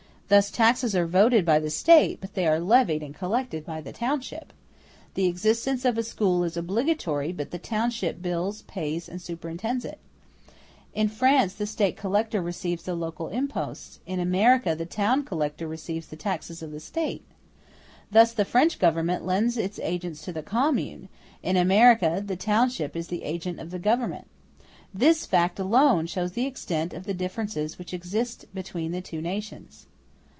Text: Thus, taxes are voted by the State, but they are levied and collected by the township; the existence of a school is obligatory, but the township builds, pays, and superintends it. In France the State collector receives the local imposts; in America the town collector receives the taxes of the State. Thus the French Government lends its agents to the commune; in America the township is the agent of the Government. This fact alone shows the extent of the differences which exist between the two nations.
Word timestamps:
Thus, 0.33 0.49
taxes 0.49 0.95
are 0.95 1.05
voted 1.07 1.43
by 1.43 1.59
the 1.59 1.69
State, 1.69 2.21
but 2.21 2.35
they 2.35 2.47
are 2.47 2.57
levied 2.61 3.03
and 3.03 3.13
collected 3.13 3.65
by 3.65 3.81
the 3.81 3.91
township; 3.91 4.53
the 5.13 5.25
existence 5.25 5.83
of 5.83 5.97
a 5.97 6.03
school 6.03 6.45
is 6.45 6.55
obligatory, 6.55 7.33
but 7.33 7.51
the 7.51 7.59
township 7.59 8.21
builds, 8.21 8.61
pays, 8.61 9.09
and 9.09 9.21
superintends 9.21 9.83
it. 9.83 9.99
In 10.93 11.09
France 11.09 11.55
the 11.55 11.67
State 11.67 11.97
collector 11.97 12.41
receives 12.41 12.83
the 12.83 12.95
local 12.95 13.27
imposts; 13.27 13.99
in 14.05 14.21
America 14.21 14.73
the 14.73 14.85
town 14.85 15.25
collector 15.25 15.67
receives 15.67 16.07
the 16.07 16.15
taxes 16.15 16.63
of 16.63 16.71
the 16.71 16.79
State. 16.79 17.25
Thus 18.09 18.31
the 18.31 18.45
French 18.45 18.79
Government 18.79 19.25
lends 19.25 19.57
its 19.57 19.79
agents 19.83 20.21
to 20.21 20.31
the 20.31 20.41
commune; 20.41 21.09
in 21.43 21.57
America 21.57 22.23
the 22.25 22.37
township 22.37 22.95
is 22.95 23.09
the 23.09 23.23
agent 23.23 23.59
of 23.59 23.69
the 23.69 23.79
Government. 23.79 24.27
This 24.93 25.25
fact 25.25 25.59
alone 25.59 26.05
shows 26.07 26.31
the 26.31 26.45
extent 26.47 26.93
of 26.93 27.03
the 27.03 27.13
differences 27.13 27.77
which 27.77 27.93
exist 27.93 28.45
between 28.55 28.93
the 28.93 29.01
two 29.01 29.21
nations. 29.21 29.87